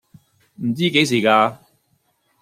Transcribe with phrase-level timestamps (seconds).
[0.55, 1.57] 唔知幾時㗎